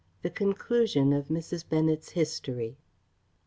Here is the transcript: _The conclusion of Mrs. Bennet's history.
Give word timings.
_The 0.23 0.33
conclusion 0.33 1.13
of 1.13 1.27
Mrs. 1.27 1.63
Bennet's 1.69 2.09
history. 2.09 2.75